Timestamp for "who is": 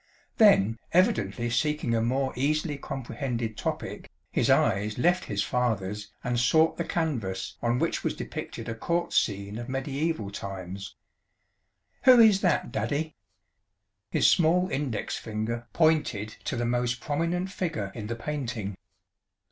12.05-12.41